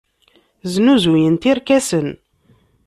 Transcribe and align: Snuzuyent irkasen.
Snuzuyent 0.73 1.43
irkasen. 1.51 2.07